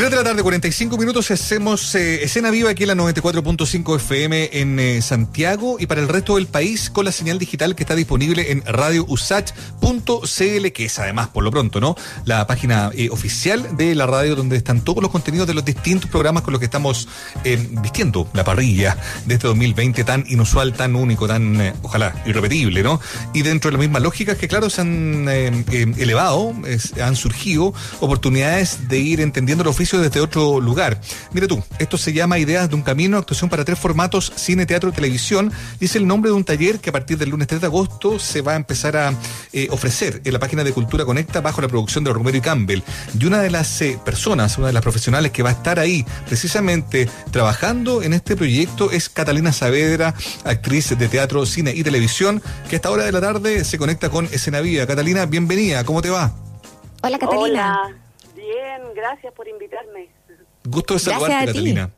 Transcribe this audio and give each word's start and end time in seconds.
3 0.00 0.10
de 0.10 0.16
la 0.16 0.24
tarde, 0.24 0.42
45 0.42 0.96
minutos, 0.96 1.30
hacemos 1.30 1.94
eh, 1.94 2.24
escena 2.24 2.50
viva 2.50 2.70
aquí 2.70 2.84
en 2.84 2.88
la 2.88 2.94
94.5 2.94 3.96
FM 3.96 4.48
en 4.50 4.80
eh, 4.80 5.02
Santiago 5.02 5.76
y 5.78 5.84
para 5.84 6.00
el 6.00 6.08
resto 6.08 6.36
del 6.36 6.46
país 6.46 6.88
con 6.88 7.04
la 7.04 7.12
señal 7.12 7.38
digital 7.38 7.76
que 7.76 7.82
está 7.82 7.94
disponible 7.94 8.50
en 8.50 8.62
radiousach.cl, 8.64 10.72
que 10.72 10.84
es 10.86 10.98
además, 10.98 11.28
por 11.28 11.44
lo 11.44 11.50
pronto, 11.50 11.82
¿no? 11.82 11.96
La 12.24 12.46
página 12.46 12.90
eh, 12.94 13.10
oficial 13.10 13.76
de 13.76 13.94
la 13.94 14.06
radio 14.06 14.36
donde 14.36 14.56
están 14.56 14.80
todos 14.80 15.02
los 15.02 15.10
contenidos 15.10 15.46
de 15.46 15.52
los 15.52 15.66
distintos 15.66 16.10
programas 16.10 16.44
con 16.44 16.52
los 16.52 16.60
que 16.60 16.64
estamos 16.64 17.06
vistiendo 17.82 18.26
la 18.32 18.42
parrilla 18.42 18.96
de 19.26 19.34
este 19.34 19.48
2020 19.48 20.02
tan 20.04 20.24
inusual, 20.28 20.72
tan 20.72 20.96
único, 20.96 21.28
tan, 21.28 21.74
ojalá, 21.82 22.14
irrepetible, 22.24 22.82
¿no? 22.82 23.02
Y 23.34 23.42
dentro 23.42 23.70
de 23.70 23.76
la 23.76 23.80
misma 23.80 24.00
lógica 24.00 24.34
que, 24.34 24.48
claro, 24.48 24.70
se 24.70 24.80
han 24.80 25.28
elevado, 25.28 26.54
han 27.02 27.16
surgido 27.16 27.74
oportunidades 28.00 28.88
de 28.88 28.98
ir 28.98 29.20
entendiendo 29.20 29.60
el 29.60 29.68
oficio 29.68 29.89
desde 29.98 30.20
otro 30.20 30.60
lugar. 30.60 31.00
Mira 31.32 31.46
tú, 31.46 31.62
esto 31.78 31.98
se 31.98 32.12
llama 32.12 32.38
Ideas 32.38 32.68
de 32.68 32.74
un 32.74 32.82
Camino, 32.82 33.18
actuación 33.18 33.50
para 33.50 33.64
tres 33.64 33.78
formatos, 33.78 34.32
cine, 34.36 34.66
teatro 34.66 34.90
y 34.90 34.92
televisión. 34.92 35.52
Dice 35.78 35.98
el 35.98 36.06
nombre 36.06 36.30
de 36.30 36.36
un 36.36 36.44
taller 36.44 36.80
que 36.80 36.90
a 36.90 36.92
partir 36.92 37.18
del 37.18 37.30
lunes 37.30 37.48
3 37.48 37.60
de 37.60 37.66
agosto 37.66 38.18
se 38.18 38.42
va 38.42 38.52
a 38.52 38.56
empezar 38.56 38.96
a 38.96 39.14
eh, 39.52 39.68
ofrecer 39.70 40.20
en 40.24 40.32
la 40.32 40.38
página 40.38 40.64
de 40.64 40.72
Cultura 40.72 41.04
Conecta 41.04 41.40
bajo 41.40 41.60
la 41.60 41.68
producción 41.68 42.04
de 42.04 42.12
Romero 42.12 42.36
y 42.36 42.40
Campbell. 42.40 42.82
Y 43.18 43.24
una 43.24 43.40
de 43.40 43.50
las 43.50 43.80
eh, 43.82 43.98
personas, 44.04 44.58
una 44.58 44.68
de 44.68 44.72
las 44.72 44.82
profesionales 44.82 45.32
que 45.32 45.42
va 45.42 45.50
a 45.50 45.52
estar 45.52 45.78
ahí 45.78 46.04
precisamente 46.26 47.08
trabajando 47.30 48.02
en 48.02 48.12
este 48.12 48.36
proyecto 48.36 48.90
es 48.90 49.08
Catalina 49.08 49.52
Saavedra, 49.52 50.14
actriz 50.44 50.96
de 50.96 51.08
teatro, 51.08 51.46
cine 51.46 51.72
y 51.74 51.82
televisión, 51.82 52.42
que 52.68 52.76
a 52.76 52.78
esta 52.78 52.90
hora 52.90 53.04
de 53.04 53.12
la 53.12 53.20
tarde 53.20 53.64
se 53.64 53.78
conecta 53.78 54.10
con 54.10 54.26
Escena 54.26 54.60
Vida. 54.60 54.86
Catalina, 54.86 55.26
bienvenida, 55.26 55.84
¿cómo 55.84 56.02
te 56.02 56.10
va? 56.10 56.32
Hola 57.02 57.18
Catalina. 57.18 57.80
Hola. 57.82 57.99
Bien, 58.70 58.94
gracias 58.94 59.32
por 59.34 59.48
invitarme. 59.48 60.08
Gusto 60.64 60.94
de 60.94 61.00
saludarte, 61.00 61.46
Catalina. 61.46 61.90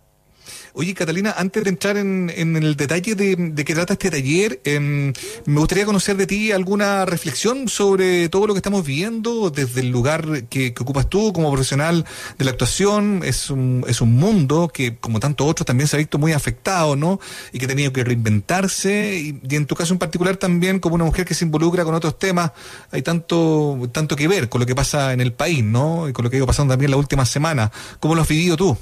Oye, 0.74 0.94
Catalina, 0.94 1.34
antes 1.36 1.64
de 1.64 1.68
entrar 1.68 1.98
en, 1.98 2.30
el 2.30 2.76
detalle 2.76 3.14
de, 3.14 3.54
qué 3.62 3.74
trata 3.74 3.92
este 3.92 4.10
taller, 4.10 4.58
em, 4.64 5.12
me 5.44 5.58
gustaría 5.60 5.84
conocer 5.84 6.16
de 6.16 6.26
ti 6.26 6.50
alguna 6.50 7.04
reflexión 7.04 7.68
sobre 7.68 8.30
todo 8.30 8.46
lo 8.46 8.54
que 8.54 8.58
estamos 8.58 8.86
viendo 8.86 9.50
desde 9.50 9.80
el 9.80 9.90
lugar 9.90 10.44
que, 10.44 10.72
ocupas 10.80 11.10
tú 11.10 11.34
como 11.34 11.50
profesional 11.52 12.06
de 12.38 12.44
la 12.46 12.52
actuación. 12.52 13.20
Es 13.22 13.50
un, 13.50 13.84
es 13.86 14.00
un 14.00 14.14
mundo 14.14 14.70
que, 14.72 14.96
como 14.96 15.20
tantos 15.20 15.46
otros, 15.46 15.66
también 15.66 15.88
se 15.88 15.96
ha 15.96 15.98
visto 15.98 16.18
muy 16.18 16.32
afectado, 16.32 16.96
¿no? 16.96 17.20
Y 17.52 17.58
que 17.58 17.66
ha 17.66 17.68
tenido 17.68 17.92
que 17.92 18.02
reinventarse. 18.02 19.16
Y, 19.16 19.40
y, 19.46 19.56
en 19.56 19.66
tu 19.66 19.74
caso 19.74 19.92
en 19.92 19.98
particular 19.98 20.38
también, 20.38 20.80
como 20.80 20.94
una 20.94 21.04
mujer 21.04 21.26
que 21.26 21.34
se 21.34 21.44
involucra 21.44 21.84
con 21.84 21.94
otros 21.94 22.18
temas, 22.18 22.50
hay 22.90 23.02
tanto, 23.02 23.78
tanto 23.92 24.16
que 24.16 24.26
ver 24.26 24.48
con 24.48 24.60
lo 24.60 24.66
que 24.66 24.74
pasa 24.74 25.12
en 25.12 25.20
el 25.20 25.34
país, 25.34 25.62
¿no? 25.62 26.08
Y 26.08 26.14
con 26.14 26.24
lo 26.24 26.30
que 26.30 26.36
ha 26.36 26.38
ido 26.38 26.46
pasando 26.46 26.72
también 26.72 26.90
la 26.90 26.96
última 26.96 27.26
semana. 27.26 27.70
¿Cómo 28.00 28.14
lo 28.14 28.22
has 28.22 28.28
vivido 28.28 28.56
tú? 28.56 28.78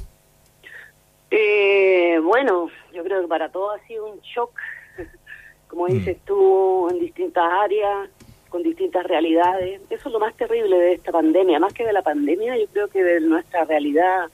Eh, 1.31 2.19
bueno, 2.23 2.71
yo 2.93 3.05
creo 3.05 3.23
que 3.23 3.29
para 3.29 3.51
todos 3.51 3.79
ha 3.79 3.87
sido 3.87 4.07
un 4.07 4.21
shock, 4.21 4.53
como 5.69 5.87
mm. 5.87 5.93
dices 5.93 6.19
tú, 6.25 6.89
en 6.91 6.99
distintas 6.99 7.45
áreas, 7.45 8.09
con 8.49 8.63
distintas 8.63 9.05
realidades. 9.05 9.81
Eso 9.91 10.09
es 10.09 10.13
lo 10.13 10.19
más 10.19 10.35
terrible 10.37 10.77
de 10.77 10.93
esta 10.95 11.13
pandemia, 11.13 11.61
más 11.61 11.73
que 11.73 11.85
de 11.85 11.93
la 11.93 12.03
pandemia, 12.03 12.59
yo 12.59 12.67
creo 12.67 12.89
que 12.89 13.03
de 13.03 13.21
nuestra 13.21 13.65
realidad 13.65 14.27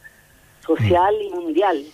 social 0.60 1.14
y 1.20 1.30
mundial. 1.30 1.84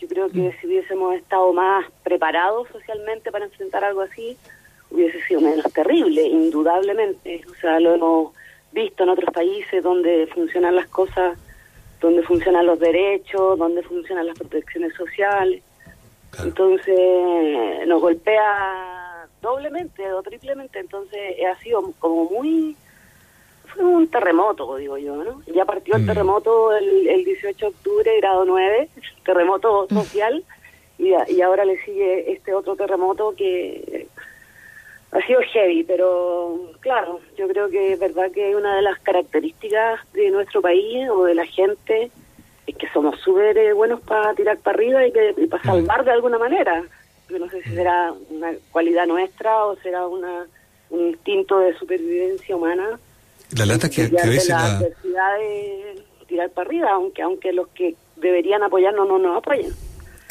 Yo 0.00 0.08
creo 0.08 0.28
que 0.28 0.40
mm. 0.40 0.52
si 0.60 0.66
hubiésemos 0.66 1.14
estado 1.14 1.52
más 1.52 1.86
preparados 2.02 2.68
socialmente 2.68 3.30
para 3.30 3.44
enfrentar 3.44 3.84
algo 3.84 4.00
así, 4.00 4.36
hubiese 4.90 5.22
sido 5.22 5.40
menos 5.40 5.72
terrible, 5.72 6.22
indudablemente. 6.22 7.42
O 7.48 7.54
sea, 7.54 7.78
lo 7.78 7.94
hemos 7.94 8.34
visto 8.72 9.04
en 9.04 9.10
otros 9.10 9.32
países 9.32 9.82
donde 9.82 10.26
funcionan 10.34 10.74
las 10.74 10.88
cosas 10.88 11.38
donde 12.02 12.22
funcionan 12.24 12.66
los 12.66 12.78
derechos, 12.78 13.58
donde 13.58 13.82
funcionan 13.82 14.26
las 14.26 14.38
protecciones 14.38 14.92
sociales. 14.94 15.62
Entonces 16.42 17.86
nos 17.86 18.00
golpea 18.00 19.26
doblemente 19.40 20.12
o 20.12 20.22
triplemente, 20.22 20.78
entonces 20.78 21.20
ha 21.46 21.58
sido 21.62 21.92
como 21.98 22.24
muy... 22.30 22.76
Fue 23.66 23.84
un 23.84 24.06
terremoto, 24.08 24.76
digo 24.76 24.98
yo, 24.98 25.16
¿no? 25.16 25.40
Ya 25.46 25.64
partió 25.64 25.96
el 25.96 26.02
mm. 26.02 26.06
terremoto 26.06 26.76
el, 26.76 27.08
el 27.08 27.24
18 27.24 27.56
de 27.58 27.66
octubre, 27.72 28.16
grado 28.18 28.44
9, 28.44 28.88
terremoto 29.24 29.88
social, 29.88 30.44
y, 30.98 31.14
y 31.28 31.40
ahora 31.40 31.64
le 31.64 31.82
sigue 31.82 32.32
este 32.32 32.52
otro 32.52 32.76
terremoto 32.76 33.34
que 33.34 34.08
ha 35.12 35.20
sido 35.26 35.40
heavy, 35.52 35.84
pero 35.84 36.72
claro, 36.80 37.20
yo 37.36 37.46
creo 37.48 37.68
que 37.68 37.92
es 37.92 38.00
verdad 38.00 38.30
que 38.32 38.56
una 38.56 38.76
de 38.76 38.82
las 38.82 38.98
características 39.00 40.00
de 40.14 40.30
nuestro 40.30 40.62
país 40.62 41.08
o 41.10 41.24
de 41.24 41.34
la 41.34 41.44
gente 41.44 42.10
es 42.66 42.76
que 42.76 42.88
somos 42.92 43.20
súper 43.20 43.56
eh, 43.58 43.72
buenos 43.74 44.00
para 44.00 44.32
tirar 44.34 44.56
para 44.58 44.76
arriba 44.76 45.06
y, 45.06 45.12
que, 45.12 45.34
para 45.50 45.62
salvar 45.62 46.04
de 46.04 46.12
alguna 46.12 46.38
manera. 46.38 46.82
Yo 47.28 47.38
no 47.38 47.48
sé 47.50 47.62
si 47.62 47.70
será 47.74 48.12
una 48.30 48.52
cualidad 48.70 49.06
nuestra 49.06 49.66
o 49.66 49.76
será 49.76 50.06
una, 50.06 50.46
un 50.88 51.08
instinto 51.08 51.58
de 51.58 51.76
supervivencia 51.78 52.56
humana. 52.56 52.98
La 53.56 53.66
lata 53.66 53.90
que, 53.90 54.08
que 54.08 54.40
la, 54.48 54.80
la... 55.04 55.38
de 55.38 56.02
tirar 56.26 56.50
para 56.50 56.68
arriba, 56.68 56.90
aunque 56.92 57.20
aunque 57.20 57.52
los 57.52 57.68
que 57.68 57.96
deberían 58.16 58.62
apoyarnos 58.62 59.06
no 59.06 59.18
nos 59.18 59.36
apoyan. 59.36 59.72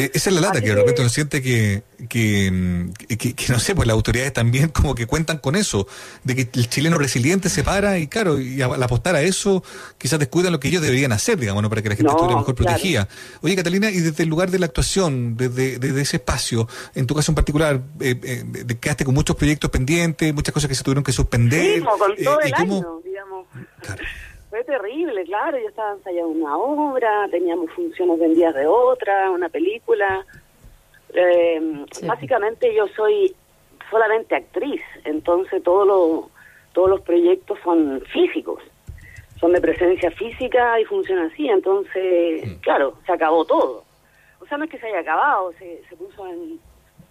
Eh, 0.01 0.12
esa 0.16 0.29
es 0.31 0.35
la 0.35 0.41
lata, 0.41 0.62
que 0.62 0.69
de 0.69 0.75
repente 0.75 1.01
uno 1.01 1.09
siente 1.09 1.44
que, 1.44 1.84
que, 2.09 2.50
no 3.50 3.59
sé, 3.59 3.75
pues 3.75 3.88
las 3.88 3.94
autoridades 3.94 4.34
también 4.34 4.69
como 4.69 4.95
que 4.95 5.06
cuentan 5.06 5.38
con 5.38 5.56
eso, 5.56 5.88
de 6.23 6.35
que 6.35 6.50
el 6.53 6.69
chileno 6.69 6.97
resiliente 6.97 7.50
se 7.50 7.63
para 7.63 8.00
y 8.00 8.07
claro, 8.07 8.39
y 8.39 8.62
al 8.62 8.81
apostar 8.81 9.16
a 9.16 9.22
eso, 9.22 9.63
quizás 10.00 10.17
descuidan 10.17 10.51
lo 10.51 10.59
que 10.59 10.69
ellos 10.69 10.81
deberían 10.81 11.12
hacer, 11.12 11.38
digamos, 11.38 11.62
para 11.69 11.84
que 11.84 11.89
la 11.89 11.95
gente 11.95 12.09
estuviera 12.09 12.35
mejor 12.35 12.56
protegida. 12.56 13.07
Oye, 13.41 13.56
Catalina, 13.56 13.91
y 13.91 14.00
desde 14.00 14.23
el 14.23 14.29
lugar 14.29 14.50
de 14.50 14.57
la 14.57 14.66
actuación, 14.66 15.38
desde, 15.38 15.78
desde 15.78 16.01
ese 16.01 16.18
espacio, 16.18 16.68
en 16.95 17.06
tu 17.06 17.13
caso 17.13 17.31
en 17.31 17.35
particular, 17.35 17.81
eh, 18.00 18.19
eh, 18.23 18.75
quedaste 18.79 19.06
con 19.06 19.13
muchos 19.13 19.35
proyectos 19.35 19.69
pendientes, 19.69 20.33
muchas 20.33 20.53
cosas 20.53 20.68
que 20.68 20.75
se 20.75 20.83
tuvieron 20.83 21.03
que 21.03 21.12
suspender. 21.12 21.75
Sí, 21.75 21.81
con 21.81 22.16
todo 22.23 22.39
el 22.41 22.53
año, 22.56 23.01
digamos. 23.03 23.45
Fue 24.51 24.66
terrible, 24.66 25.23
claro, 25.23 25.57
yo 25.57 25.69
estaba 25.69 25.94
ensayando 25.94 26.28
una 26.28 26.57
obra, 26.57 27.25
teníamos 27.31 27.72
funciones 27.72 28.19
vendidas 28.19 28.53
de 28.53 28.67
otra, 28.67 29.31
una 29.31 29.47
película. 29.47 30.25
Eh, 31.13 31.85
Básicamente 32.03 32.75
yo 32.75 32.85
soy 32.89 33.34
solamente 33.89 34.35
actriz, 34.35 34.81
entonces 35.06 35.63
todos 35.63 35.88
los 35.88 36.25
todos 36.73 36.89
los 36.89 37.00
proyectos 37.01 37.59
son 37.63 38.01
físicos, 38.12 38.62
son 39.39 39.53
de 39.53 39.62
presencia 39.62 40.12
física 40.12 40.78
y 40.81 40.85
funciona 40.85 41.28
así, 41.28 41.47
entonces, 41.47 42.45
mm. 42.45 42.59
claro, 42.59 42.95
se 43.06 43.13
acabó 43.13 43.45
todo. 43.45 43.85
O 44.41 44.45
sea, 44.47 44.57
no 44.57 44.66
es 44.66 44.69
que 44.69 44.79
se 44.79 44.88
haya 44.88 45.00
acabado, 45.00 45.53
se, 45.59 45.81
se 45.88 45.95
puso 45.95 46.28
en, 46.28 46.59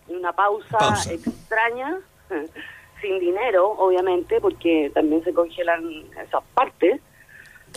una 0.08 0.32
pausa, 0.34 0.76
pausa. 0.76 1.10
extraña, 1.14 2.00
sin 3.00 3.18
dinero, 3.18 3.66
obviamente, 3.78 4.42
porque 4.42 4.90
también 4.92 5.24
se 5.24 5.32
congelan 5.32 6.04
esas 6.22 6.44
partes 6.52 7.00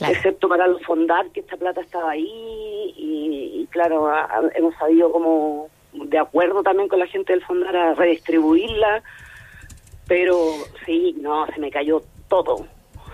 excepto 0.01 0.49
para 0.49 0.67
los 0.67 0.81
fondar, 0.83 1.29
que 1.29 1.41
esta 1.41 1.57
plata 1.57 1.81
estaba 1.81 2.11
ahí 2.11 2.93
y, 2.97 3.67
claro, 3.69 4.11
hemos 4.55 4.75
sabido 4.75 5.11
como 5.11 5.69
de 5.93 6.17
acuerdo 6.17 6.63
también 6.63 6.89
con 6.89 6.99
la 6.99 7.07
gente 7.07 7.33
del 7.33 7.43
fondar 7.43 7.75
a 7.75 7.93
redistribuirla, 7.93 9.03
pero 10.07 10.37
sí, 10.85 11.15
no, 11.19 11.45
se 11.47 11.59
me 11.59 11.71
cayó 11.71 12.01
todo. 12.27 12.65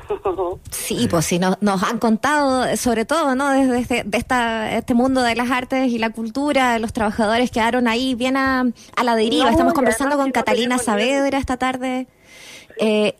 Sí, 0.72 1.08
pues 1.08 1.26
sí, 1.26 1.38
nos, 1.38 1.62
nos 1.62 1.84
han 1.84 2.00
contado, 2.00 2.76
sobre 2.76 3.06
todo, 3.06 3.36
¿no? 3.36 3.52
Desde 3.52 3.80
este, 3.80 4.04
de 4.04 4.18
esta, 4.18 4.76
este 4.76 4.96
mundo 4.96 5.22
de 5.22 5.36
las 5.36 5.52
artes 5.52 5.92
y 5.92 6.00
la 6.00 6.10
cultura, 6.10 6.80
los 6.80 6.94
trabajadores 6.94 7.52
quedaron 7.52 7.88
ahí 7.88 8.16
bien 8.16 8.36
a, 8.36 8.66
la 9.04 9.16
deriva. 9.16 9.52
Estamos 9.52 9.74
conversando 9.74 10.18
con 10.18 10.32
Catalina 10.32 10.80
Saavedra 10.80 11.38
esta 11.38 11.58
tarde. 11.58 12.08
Eh, 12.78 13.14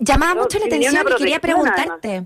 llamaba 0.00 0.34
mucho 0.34 0.58
la 0.58 0.66
atención 0.66 1.06
y 1.08 1.14
quería 1.16 1.38
preguntarte. 1.38 2.24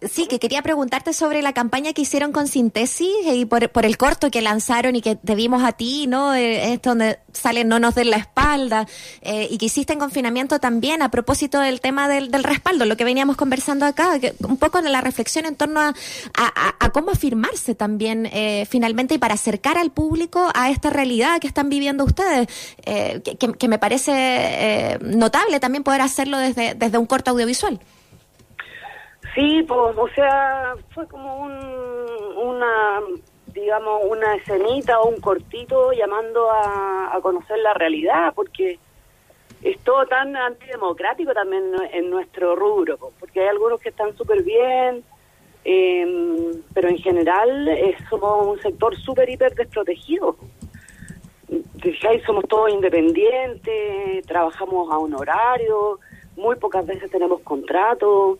Sí, 0.00 0.28
que 0.28 0.38
quería 0.38 0.62
preguntarte 0.62 1.12
sobre 1.12 1.42
la 1.42 1.52
campaña 1.52 1.92
que 1.92 2.02
hicieron 2.02 2.30
con 2.30 2.46
Sintesis 2.46 3.08
eh, 3.26 3.34
y 3.34 3.44
por, 3.46 3.68
por 3.70 3.84
el 3.84 3.96
corto 3.96 4.30
que 4.30 4.40
lanzaron 4.40 4.94
y 4.94 5.02
que 5.02 5.16
te 5.16 5.34
vimos 5.34 5.64
a 5.64 5.72
ti, 5.72 6.06
¿no? 6.06 6.36
Eh, 6.36 6.72
es 6.72 6.82
donde 6.82 7.18
salen 7.32 7.66
No 7.66 7.80
nos 7.80 7.96
den 7.96 8.10
la 8.10 8.16
espalda 8.18 8.86
eh, 9.22 9.48
y 9.50 9.58
que 9.58 9.66
hiciste 9.66 9.92
en 9.92 9.98
confinamiento 9.98 10.60
también 10.60 11.02
a 11.02 11.10
propósito 11.10 11.58
del 11.58 11.80
tema 11.80 12.08
del, 12.08 12.30
del 12.30 12.44
respaldo, 12.44 12.84
lo 12.84 12.96
que 12.96 13.02
veníamos 13.02 13.36
conversando 13.36 13.86
acá, 13.86 14.20
que 14.20 14.36
un 14.46 14.56
poco 14.56 14.80
la 14.80 15.00
reflexión 15.00 15.46
en 15.46 15.56
torno 15.56 15.80
a, 15.80 15.92
a, 16.34 16.90
cómo 16.90 17.10
afirmarse 17.10 17.74
también 17.74 18.30
finalmente 18.68 19.14
y 19.14 19.18
para 19.18 19.34
acercar 19.34 19.78
al 19.78 19.90
público 19.90 20.48
a 20.54 20.70
esta 20.70 20.90
realidad 20.90 21.40
que 21.40 21.48
están 21.48 21.68
viviendo 21.68 22.04
ustedes, 22.04 22.48
que, 22.84 23.36
que, 23.58 23.68
me 23.68 23.78
parece 23.78 24.98
notable 25.02 25.60
también 25.60 25.82
poder 25.82 26.00
hacerlo 26.00 26.38
desde, 26.38 26.74
desde 26.74 26.98
un 26.98 27.06
corto 27.06 27.32
audiovisual. 27.32 27.80
Sí, 29.38 29.62
pues, 29.68 29.96
o 29.96 30.08
sea, 30.16 30.74
fue 30.90 31.06
como 31.06 31.42
un, 31.42 31.52
una, 32.36 33.00
digamos, 33.46 34.02
una 34.08 34.34
escenita 34.34 34.98
o 35.00 35.10
un 35.10 35.20
cortito 35.20 35.92
llamando 35.92 36.50
a, 36.50 37.16
conocer 37.22 37.58
la 37.58 37.74
realidad, 37.74 38.32
porque 38.34 38.78
es 39.62 39.78
todo 39.80 40.06
tan 40.06 40.34
antidemocrático 40.34 41.32
también 41.34 41.72
en 41.92 42.10
nuestro 42.10 42.56
rubro, 42.56 42.96
porque 43.18 43.40
hay 43.40 43.48
algunos 43.48 43.80
que 43.80 43.90
están 43.90 44.16
súper 44.16 44.42
bien, 44.42 45.04
Em, 45.70 46.62
pero 46.72 46.88
en 46.88 46.96
general 46.96 47.68
eh, 47.68 47.94
somos 48.08 48.46
un 48.46 48.58
sector 48.62 48.96
súper, 48.96 49.28
hiper 49.28 49.54
desprotegido. 49.54 50.36
Fijáis, 51.82 52.22
somos 52.24 52.44
todos 52.48 52.70
independientes, 52.70 54.26
trabajamos 54.26 54.90
a 54.90 54.96
un 54.96 55.14
horario, 55.14 55.98
muy 56.36 56.56
pocas 56.56 56.86
veces 56.86 57.10
tenemos 57.10 57.40
contratos, 57.42 58.38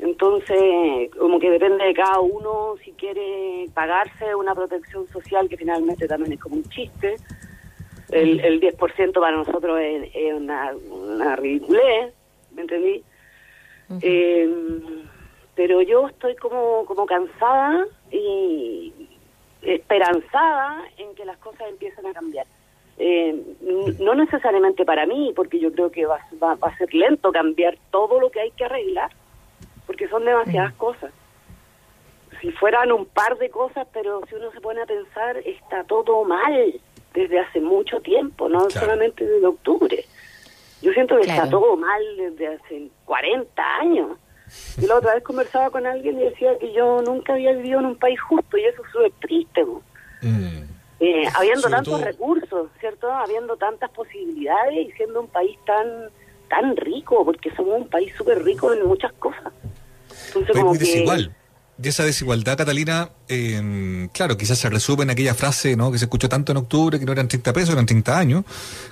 entonces 0.00 1.10
como 1.18 1.38
que 1.38 1.50
depende 1.50 1.84
de 1.84 1.94
cada 1.94 2.20
uno 2.20 2.74
si 2.84 2.92
quiere 2.92 3.66
pagarse 3.74 4.34
una 4.34 4.54
protección 4.54 5.06
social 5.08 5.48
que 5.48 5.56
finalmente 5.56 6.08
también 6.08 6.32
es 6.32 6.40
como 6.40 6.56
un 6.56 6.64
chiste. 6.64 7.16
El, 8.10 8.40
el 8.40 8.60
10% 8.60 9.12
para 9.12 9.36
nosotros 9.36 9.78
es, 9.80 10.34
una, 10.34 10.72
una 10.90 11.36
ridiculez, 11.36 12.12
¿me 12.52 12.62
entendí? 12.62 13.04
pero 15.54 15.82
yo 15.82 16.08
estoy 16.08 16.36
como, 16.36 16.84
como 16.86 17.06
cansada 17.06 17.84
y 18.10 18.92
esperanzada 19.62 20.84
en 20.96 21.14
que 21.14 21.24
las 21.24 21.36
cosas 21.38 21.68
empiecen 21.68 22.06
a 22.06 22.12
cambiar. 22.12 22.46
Eh, 22.98 23.34
no 23.98 24.14
necesariamente 24.14 24.84
para 24.84 25.06
mí, 25.06 25.32
porque 25.34 25.58
yo 25.58 25.72
creo 25.72 25.90
que 25.90 26.06
va, 26.06 26.20
va, 26.42 26.56
a 26.60 26.76
ser 26.76 26.92
lento 26.94 27.32
cambiar 27.32 27.78
todo 27.90 28.20
lo 28.20 28.30
que 28.30 28.40
hay 28.40 28.50
que 28.52 28.64
arreglar, 28.64 29.10
porque 30.00 30.10
son 30.10 30.24
demasiadas 30.24 30.72
cosas. 30.74 31.12
Si 32.40 32.50
fueran 32.52 32.90
un 32.90 33.04
par 33.04 33.36
de 33.36 33.50
cosas, 33.50 33.86
pero 33.92 34.22
si 34.28 34.34
uno 34.34 34.50
se 34.50 34.60
pone 34.60 34.80
a 34.80 34.86
pensar, 34.86 35.36
está 35.38 35.84
todo 35.84 36.24
mal 36.24 36.80
desde 37.12 37.38
hace 37.38 37.60
mucho 37.60 38.00
tiempo, 38.00 38.48
no 38.48 38.70
solamente 38.70 39.26
desde 39.26 39.46
octubre. 39.46 40.06
Yo 40.80 40.92
siento 40.92 41.16
que 41.16 41.28
está 41.28 41.50
todo 41.50 41.76
mal 41.76 42.02
desde 42.16 42.48
hace 42.48 42.88
40 43.04 43.62
años. 43.80 44.16
Y 44.78 44.86
la 44.86 44.96
otra 44.96 45.14
vez 45.14 45.22
conversaba 45.22 45.68
con 45.68 45.86
alguien 45.86 46.18
y 46.18 46.24
decía 46.24 46.58
que 46.58 46.72
yo 46.72 47.02
nunca 47.02 47.34
había 47.34 47.52
vivido 47.52 47.80
en 47.80 47.86
un 47.86 47.96
país 47.96 48.18
justo 48.22 48.56
y 48.56 48.64
eso 48.64 48.82
es 48.82 48.90
súper 48.92 49.12
triste. 49.20 49.64
Mm. 50.22 50.62
Eh, 51.00 51.24
habiendo 51.34 51.68
tantos 51.68 52.00
recursos, 52.00 52.70
¿cierto? 52.80 53.12
Habiendo 53.12 53.58
tantas 53.58 53.90
posibilidades 53.90 54.88
y 54.88 54.92
siendo 54.92 55.20
un 55.20 55.28
país 55.28 55.58
tan 55.66 56.10
tan 56.50 56.76
rico, 56.76 57.24
porque 57.24 57.50
somos 57.54 57.80
un 57.80 57.88
país 57.88 58.12
súper 58.16 58.42
rico 58.44 58.72
en 58.74 58.86
muchas 58.86 59.12
cosas. 59.14 59.52
Entonces, 60.28 60.52
como 60.54 60.68
muy 60.68 60.78
desigual. 60.78 61.34
Y 61.82 61.88
esa 61.88 62.04
desigualdad, 62.04 62.58
Catalina, 62.58 63.10
eh, 63.32 64.08
claro, 64.12 64.36
quizás 64.36 64.58
se 64.58 64.68
resume 64.68 65.04
en 65.04 65.10
aquella 65.10 65.34
frase 65.34 65.76
¿no? 65.76 65.92
que 65.92 65.98
se 65.98 66.06
escuchó 66.06 66.28
tanto 66.28 66.50
en 66.50 66.58
octubre, 66.58 66.98
que 66.98 67.06
no 67.06 67.12
eran 67.12 67.28
30 67.28 67.52
pesos, 67.52 67.70
eran 67.70 67.86
30 67.86 68.18
años, 68.18 68.44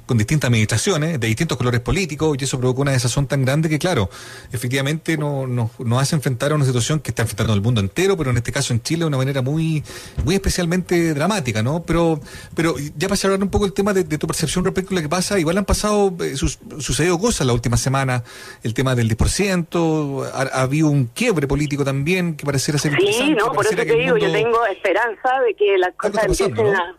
con 0.06 0.16
distintas 0.16 0.48
administraciones, 0.48 1.18
de 1.18 1.26
distintos 1.26 1.58
colores 1.58 1.80
políticos, 1.80 2.36
y 2.38 2.44
eso 2.44 2.56
provocó 2.58 2.82
una 2.82 2.92
desazón 2.92 3.26
tan 3.26 3.44
grande 3.44 3.68
que, 3.68 3.80
claro, 3.80 4.08
efectivamente 4.52 5.18
nos 5.18 5.48
no, 5.48 5.70
nos 5.78 6.02
hace 6.02 6.14
enfrentar 6.14 6.52
a 6.52 6.54
una 6.54 6.64
situación 6.64 7.00
que 7.00 7.10
está 7.10 7.22
enfrentando 7.22 7.52
el 7.52 7.62
mundo 7.62 7.80
entero, 7.80 8.16
pero 8.16 8.30
en 8.30 8.36
este 8.36 8.52
caso 8.52 8.72
en 8.72 8.80
Chile 8.80 9.00
de 9.00 9.06
una 9.06 9.16
manera 9.16 9.42
muy 9.42 9.82
muy 10.24 10.36
especialmente 10.36 11.14
dramática, 11.14 11.62
¿no? 11.62 11.82
Pero 11.82 12.20
pero 12.54 12.76
ya 12.96 13.08
para 13.08 13.20
hablar 13.24 13.42
un 13.42 13.50
poco 13.50 13.66
el 13.66 13.72
tema 13.72 13.92
de, 13.92 14.04
tu 14.04 14.26
percepción 14.26 14.64
respecto 14.64 14.94
a 14.94 14.96
lo 14.96 15.02
que 15.02 15.08
pasa, 15.08 15.38
igual 15.38 15.58
han 15.58 15.64
pasado, 15.64 16.14
eh, 16.20 16.36
sucedido 16.36 17.18
cosas 17.18 17.46
la 17.46 17.52
última 17.52 17.76
semana, 17.76 18.22
el 18.62 18.72
tema 18.74 18.94
del 18.94 19.08
10%, 19.16 20.30
ha, 20.32 20.42
ha 20.42 20.62
habido 20.62 20.88
un 20.88 21.06
quiebre 21.06 21.48
político 21.48 21.84
también 21.84 22.34
que 22.34 22.44
pareciera 22.46 22.78
ser 22.78 22.96
Sí, 22.98 23.34
no, 23.36 23.52
por 23.52 23.66
eso 23.66 23.74
te 23.74 23.84
digo, 23.84 24.16
yo 24.16 24.27
tengo 24.32 24.66
esperanza 24.66 25.40
de 25.40 25.54
que 25.54 25.78
las 25.78 25.94
cosas 25.94 26.24
empiecen 26.24 26.74
a... 26.74 26.96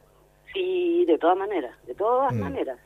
Sí, 0.53 1.05
de 1.05 1.17
todas 1.17 1.37
maneras, 1.37 1.75
de 1.85 1.93
todas 1.93 2.33
mm. 2.33 2.39
maneras. 2.39 2.79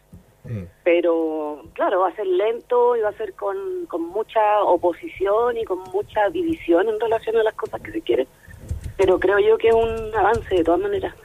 Mm. 0.44 0.64
Pero 0.84 1.64
claro, 1.74 2.02
va 2.02 2.10
a 2.10 2.16
ser 2.16 2.28
lento 2.28 2.96
y 2.98 3.02
va 3.02 3.10
a 3.10 3.14
ser 3.14 3.34
con, 3.34 3.86
con 3.88 4.02
mucha 4.02 4.62
oposición 4.64 5.58
y 5.58 5.64
con 5.64 5.80
mucha 5.94 6.30
división 6.30 6.90
en 6.90 7.00
relación 7.00 7.38
a 7.38 7.44
las 7.44 7.54
cosas 7.54 7.82
que 7.82 7.92
se 7.92 8.02
quieren. 8.02 8.28
Pero 8.98 9.20
creo 9.20 9.40
yo 9.40 9.58
que 9.58 9.70
es 9.70 9.76
un 9.76 10.16
avance 10.16 10.56
de 10.56 10.64
todas 10.64 10.82
maneras. 10.82 11.16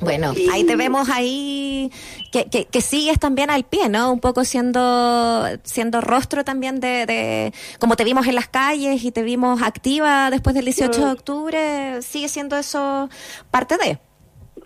Bueno, 0.00 0.32
ahí 0.52 0.64
te 0.64 0.76
vemos 0.76 1.08
ahí 1.10 1.90
que, 2.32 2.46
que, 2.48 2.80
sigues 2.80 3.20
también 3.20 3.50
al 3.50 3.64
pie, 3.64 3.88
¿no? 3.88 4.12
Un 4.12 4.20
poco 4.20 4.44
siendo 4.44 5.46
siendo 5.62 6.00
rostro 6.00 6.44
también 6.44 6.80
de, 6.80 7.06
de, 7.06 7.52
como 7.78 7.94
te 7.94 8.04
vimos 8.04 8.26
en 8.26 8.34
las 8.34 8.48
calles 8.48 9.04
y 9.04 9.12
te 9.12 9.22
vimos 9.22 9.62
activa 9.62 10.30
después 10.30 10.54
del 10.54 10.64
18 10.64 11.00
de 11.00 11.06
mm. 11.06 11.10
octubre, 11.10 12.02
sigue 12.02 12.28
siendo 12.28 12.56
eso 12.56 13.08
parte 13.50 13.76
de. 13.76 13.98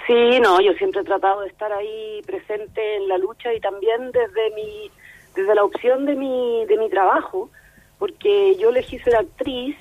Sí, 0.06 0.40
no, 0.40 0.60
yo 0.60 0.72
siempre 0.74 1.00
he 1.00 1.04
tratado 1.04 1.40
de 1.40 1.48
estar 1.48 1.72
ahí 1.72 2.22
presente 2.26 2.96
en 2.96 3.08
la 3.08 3.18
lucha 3.18 3.52
y 3.52 3.60
también 3.60 4.12
desde 4.12 4.54
mi 4.54 4.90
desde 5.34 5.54
la 5.54 5.64
opción 5.64 6.06
de 6.06 6.14
mi 6.14 6.64
de 6.66 6.78
mi 6.78 6.88
trabajo, 6.88 7.50
porque 7.98 8.56
yo 8.56 8.70
elegí 8.70 8.98
ser 9.00 9.16
actriz 9.16 9.76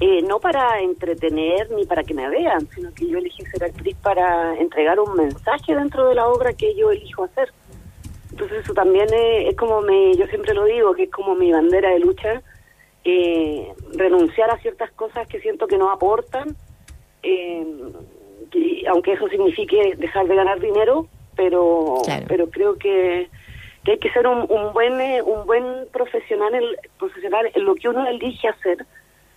eh, 0.00 0.22
no 0.22 0.40
para 0.40 0.80
entretener 0.80 1.70
ni 1.72 1.84
para 1.84 2.02
que 2.02 2.14
me 2.14 2.26
vean, 2.30 2.66
sino 2.74 2.92
que 2.94 3.06
yo 3.06 3.18
elegí 3.18 3.44
ser 3.44 3.64
actriz 3.64 3.94
para 4.02 4.56
entregar 4.56 4.98
un 4.98 5.14
mensaje 5.14 5.74
dentro 5.74 6.08
de 6.08 6.14
la 6.14 6.26
obra 6.26 6.54
que 6.54 6.74
yo 6.74 6.90
elijo 6.90 7.24
hacer. 7.24 7.52
Entonces 8.30 8.64
eso 8.64 8.72
también 8.72 9.08
es, 9.12 9.54
como 9.56 9.82
me, 9.82 10.16
yo 10.16 10.26
siempre 10.28 10.54
lo 10.54 10.64
digo, 10.64 10.94
que 10.94 11.02
es 11.02 11.10
como 11.10 11.34
mi 11.34 11.52
bandera 11.52 11.90
de 11.90 11.98
lucha, 11.98 12.40
eh, 13.04 13.74
renunciar 13.92 14.50
a 14.50 14.58
ciertas 14.58 14.90
cosas 14.92 15.28
que 15.28 15.40
siento 15.40 15.66
que 15.66 15.76
no 15.76 15.90
aportan, 15.90 16.56
eh, 17.22 17.66
aunque 18.88 19.12
eso 19.12 19.28
signifique 19.28 19.96
dejar 19.98 20.26
de 20.26 20.34
ganar 20.34 20.60
dinero, 20.60 21.08
pero 21.36 21.98
pero 22.26 22.48
creo 22.48 22.76
que, 22.76 23.28
hay 23.86 23.98
que 23.98 24.10
ser 24.12 24.26
un, 24.26 24.46
un 24.48 24.72
buen 24.72 24.94
un 25.26 25.46
buen 25.46 25.64
profesional 25.92 26.78
profesional 26.98 27.50
en 27.54 27.64
lo 27.64 27.74
que 27.74 27.88
uno 27.88 28.06
elige 28.06 28.48
hacer 28.48 28.86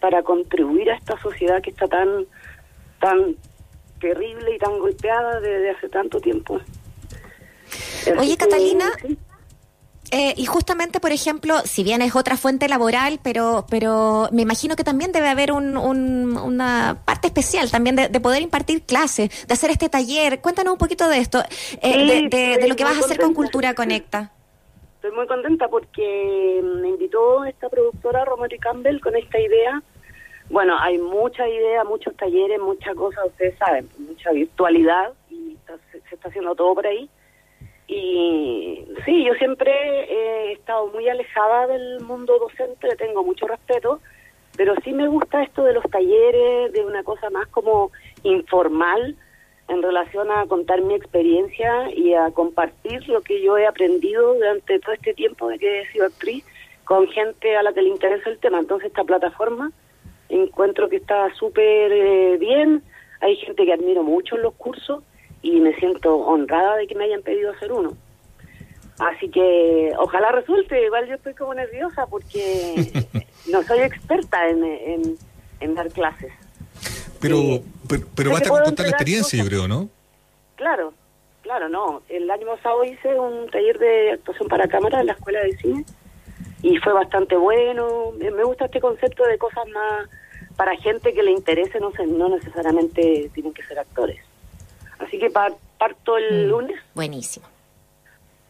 para 0.04 0.22
contribuir 0.22 0.92
a 0.92 0.96
esta 0.96 1.18
sociedad 1.22 1.62
que 1.62 1.70
está 1.70 1.88
tan, 1.88 2.26
tan 3.00 3.38
terrible 4.02 4.54
y 4.54 4.58
tan 4.60 4.78
golpeada 4.78 5.40
desde 5.40 5.70
hace 5.70 5.88
tanto 5.88 6.20
tiempo. 6.20 6.60
Oye, 8.20 8.36
Catalina. 8.36 8.92
Eh, 10.12 10.34
y 10.36 10.46
justamente, 10.46 11.00
por 11.00 11.14
ejemplo, 11.14 11.58
si 11.64 11.86
bien 11.86 12.02
es 12.02 12.18
otra 12.18 12.36
fuente 12.36 12.68
laboral, 12.68 13.22
pero 13.24 13.66
pero 13.70 14.28
me 14.34 14.42
imagino 14.42 14.76
que 14.76 14.84
también 14.84 15.14
debe 15.14 15.30
haber 15.30 15.54
una 15.54 16.98
parte 17.06 17.28
especial 17.28 17.72
también 17.72 17.96
de, 17.96 18.20
poder 18.20 18.42
impartir 18.42 18.82
clases, 18.82 19.48
de 19.48 19.54
hacer 19.54 19.72
este 19.72 19.88
taller. 19.88 20.42
Cuéntanos 20.42 20.74
un 20.74 20.80
poquito 20.80 21.08
de 21.08 21.20
esto, 21.20 21.42
eh, 21.82 22.28
de, 22.30 22.68
lo 22.68 22.76
que 22.76 22.84
vas 22.84 22.98
a 22.98 23.00
hacer 23.00 23.22
con 23.22 23.34
Cultura 23.34 23.74
Conecta. 23.74 24.34
Estoy 24.96 25.12
muy 25.16 25.28
contenta 25.28 25.70
porque 25.70 26.62
me 26.62 26.90
invitó 26.90 27.46
esta 27.46 27.70
productora, 27.70 28.26
Romero 28.26 28.58
Campbell, 28.60 29.00
con 29.00 29.16
esta 29.16 29.40
idea 29.40 29.82
bueno, 30.50 30.78
hay 30.80 30.98
mucha 30.98 31.48
idea, 31.48 31.84
muchos 31.84 32.16
talleres, 32.16 32.60
muchas 32.60 32.96
cosas, 32.96 33.26
ustedes 33.28 33.58
saben, 33.58 33.90
mucha 33.98 34.32
virtualidad 34.32 35.14
y 35.30 35.58
se, 35.92 35.98
está 36.14 36.30
haciendo 36.30 36.56
todo 36.56 36.76
por 36.76 36.88
ahí. 36.88 37.10
Y 37.88 38.86
sí, 39.06 39.26
yo 39.26 39.34
siempre 39.36 39.72
he 39.72 40.54
estado 40.54 40.88
muy 40.88 41.08
alejada 41.10 41.68
del 41.68 42.02
mundo 42.02 42.38
docente, 42.40 42.88
le 42.88 42.96
tengo 42.96 43.24
mucho 43.24 43.48
respeto, 43.48 44.00
pero 44.56 44.76
sí 44.84 44.94
me 44.94 45.08
gusta 45.08 45.44
esto 45.44 45.64
de 45.64 45.74
los 45.74 45.84
talleres, 45.90 46.72
de 46.72 46.86
una 46.86 47.04
cosa 47.04 47.30
más 47.30 47.48
como 47.48 47.92
informal 48.24 49.16
en 49.68 49.82
relación 49.82 50.30
a 50.32 50.46
contar 50.46 50.82
mi 50.82 50.94
experiencia 50.94 51.90
y 51.96 52.14
a 52.14 52.32
compartir 52.32 53.08
lo 53.08 53.22
que 53.22 53.42
yo 53.42 53.58
he 53.58 53.66
aprendido 53.66 54.34
durante 54.34 54.80
todo 54.80 54.94
este 54.94 55.14
tiempo 55.14 55.48
de 55.48 55.58
que 55.58 55.82
he 55.82 55.92
sido 55.92 56.06
actriz 56.06 56.46
con 56.84 57.08
gente 57.08 57.56
a 57.56 57.64
la 57.64 57.74
que 57.74 57.82
le 57.82 57.90
interesa 57.90 58.30
el 58.30 58.40
tema. 58.40 58.60
Entonces 58.60 58.88
esta 58.88 59.04
plataforma 59.04 59.72
encuentro 60.42 60.90
que 60.90 60.98
está 60.98 61.34
súper 61.36 61.92
eh, 61.92 62.38
bien, 62.40 62.84
hay 63.22 63.36
gente 63.38 63.66
que 63.66 63.74
admiro 63.74 64.04
mucho 64.04 64.36
en 64.36 64.44
los 64.44 64.54
cursos 64.56 65.04
y 65.42 65.60
me 65.60 65.76
siento 65.76 66.16
honrada 66.16 66.78
de 66.78 66.88
que 66.88 66.96
me 66.96 67.06
hayan 67.06 67.22
pedido 67.22 67.52
hacer 67.52 67.72
uno. 67.72 67.96
Así 69.00 69.30
que 69.30 69.92
ojalá 69.98 70.32
resulte, 70.32 70.86
igual 70.86 71.08
yo 71.08 71.16
estoy 71.16 71.34
como 71.34 71.54
nerviosa 71.54 72.06
porque 72.08 73.06
no 73.52 73.64
soy 73.64 73.80
experta 73.80 74.50
en, 74.50 75.18
en, 75.60 75.76
dar 75.76 75.90
clases. 75.90 76.32
Pero, 77.20 77.38
pero, 77.88 78.04
pero 78.16 78.32
basta 78.32 78.50
con 78.50 78.64
contar 78.64 78.86
la 78.86 78.92
experiencia, 78.92 79.42
yo 79.42 79.50
creo, 79.50 79.68
¿no? 79.68 79.90
Claro, 80.56 80.94
claro, 81.42 81.70
no. 81.70 82.02
El 82.10 82.30
año 82.30 82.46
pasado 82.48 82.84
hice 82.84 83.20
un 83.20 83.50
taller 83.50 83.80
de 83.80 84.12
actuación 84.12 84.48
para 84.48 84.68
cámara 84.68 85.02
en 85.02 85.08
la 85.08 85.14
escuela 85.14 85.42
de 85.42 85.58
cine 85.58 85.86
y 86.62 86.78
fue 86.78 86.94
bastante 86.94 87.36
bueno. 87.36 88.12
Me 88.18 88.44
gusta 88.44 88.66
este 88.66 88.80
concepto 88.80 89.26
de 89.26 89.38
cosas 89.38 89.68
más 89.70 90.10
para 90.56 90.76
gente 90.78 91.14
que 91.14 91.24
le 91.24 91.32
interese, 91.32 91.80
no, 91.80 91.92
se, 91.92 92.06
no 92.06 92.30
necesariamente 92.30 93.30
tienen 93.34 93.54
que 93.54 93.64
ser 93.64 93.80
actores. 93.80 94.20
Así 95.00 95.18
que 95.20 95.30
parto 95.30 96.18
el 96.18 96.46
mm, 96.46 96.50
lunes. 96.50 96.80
Buenísimo. 96.94 97.46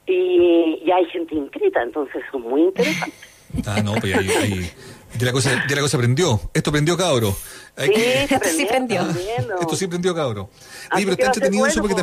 Y 0.05 0.83
ya 0.85 0.97
hay 0.97 1.05
gente 1.05 1.35
inscrita, 1.35 1.81
entonces 1.81 2.21
es 2.25 2.39
muy 2.39 2.63
interesante. 2.63 3.15
Ah, 3.67 3.79
no, 3.83 3.93
pues 3.93 4.17
ahí, 4.17 4.27
ahí 4.31 4.71
ya, 5.19 5.27
la 5.27 5.31
cosa, 5.31 5.63
ya 5.69 5.75
la 5.75 5.81
cosa 5.81 5.97
prendió. 5.97 6.41
Esto 6.53 6.71
prendió, 6.71 6.97
cabro. 6.97 7.31
sí, 7.31 7.85
prendió, 7.85 8.39
sí 8.51 8.65
prendió. 8.65 9.01
Esto 9.61 9.75
sí 9.75 9.87
prendió, 9.87 10.15
cabro. 10.15 10.49
Oye, 10.91 11.03
pero 11.03 11.11
está 11.11 11.25
entretenido 11.27 11.67
eso 11.67 11.81
porque 11.81 11.95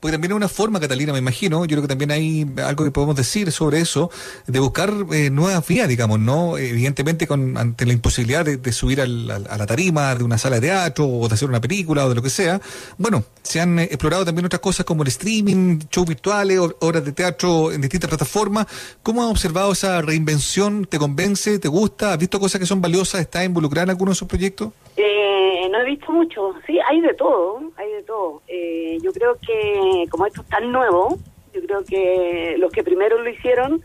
porque 0.00 0.12
también 0.12 0.32
es 0.32 0.36
una 0.36 0.48
forma, 0.48 0.80
Catalina, 0.80 1.12
me 1.12 1.18
imagino, 1.18 1.64
yo 1.64 1.68
creo 1.68 1.82
que 1.82 1.88
también 1.88 2.10
hay 2.10 2.46
algo 2.64 2.84
que 2.84 2.90
podemos 2.90 3.16
decir 3.16 3.50
sobre 3.52 3.80
eso, 3.80 4.10
de 4.46 4.60
buscar 4.60 4.92
eh, 5.12 5.30
nuevas 5.30 5.66
vías, 5.66 5.88
digamos, 5.88 6.20
¿no? 6.20 6.58
Evidentemente 6.58 7.26
con 7.26 7.56
ante 7.56 7.86
la 7.86 7.92
imposibilidad 7.92 8.44
de, 8.44 8.72
subir 8.72 9.00
a 9.00 9.06
la 9.06 9.66
tarima 9.66 10.14
de 10.14 10.24
una 10.24 10.38
sala 10.38 10.56
de 10.56 10.68
teatro 10.68 11.06
o 11.06 11.28
de 11.28 11.34
hacer 11.34 11.48
una 11.48 11.60
película 11.60 12.06
o 12.06 12.08
de 12.08 12.14
lo 12.14 12.22
que 12.22 12.30
sea, 12.30 12.60
bueno, 12.98 13.24
se 13.42 13.60
han 13.60 13.78
eh, 13.78 13.84
explorado 13.84 14.24
también 14.24 14.46
otras 14.46 14.60
cosas 14.60 14.84
como 14.84 15.02
el 15.02 15.08
streaming, 15.08 15.78
shows 15.90 16.08
virtuales, 16.08 16.58
obras 16.80 17.04
de 17.04 17.12
teatro 17.12 17.72
en 17.72 17.80
distintas 17.80 18.08
plataformas. 18.08 18.66
¿Cómo 19.02 19.22
has 19.22 19.30
observado 19.30 19.72
esa 19.72 20.00
reinvención? 20.02 20.86
¿Te 20.86 20.98
convence? 20.98 21.58
¿Te 21.58 21.68
gusta? 21.68 22.12
¿Has 22.12 22.18
visto 22.18 22.40
cosas 22.40 22.58
que 22.58 22.66
son 22.66 22.80
valiosas? 22.80 23.20
¿Estás 23.20 23.44
involucrada 23.44 23.84
en 23.84 23.90
alguno 23.90 24.12
de 24.12 24.16
sus 24.16 24.28
proyectos? 24.28 24.72
Eh, 24.96 25.43
no 25.74 25.82
he 25.82 25.84
visto 25.86 26.12
mucho. 26.12 26.54
Sí, 26.66 26.78
hay 26.88 27.00
de 27.00 27.14
todo, 27.14 27.60
hay 27.76 27.90
de 27.90 28.02
todo. 28.04 28.42
Eh, 28.46 28.98
yo 29.02 29.12
creo 29.12 29.36
que 29.44 30.06
como 30.10 30.26
esto 30.26 30.42
es 30.42 30.48
tan 30.48 30.70
nuevo, 30.70 31.18
yo 31.52 31.62
creo 31.62 31.84
que 31.84 32.56
los 32.58 32.72
que 32.72 32.84
primero 32.84 33.18
lo 33.18 33.28
hicieron, 33.28 33.82